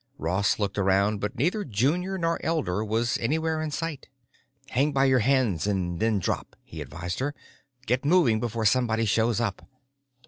[0.17, 4.09] Ross looked around, but neither junior nor elder was anywhere in sight.
[4.69, 7.35] "Hang by your hands and then drop," he advised her.
[7.85, 9.67] "Get moving before somebody shows up."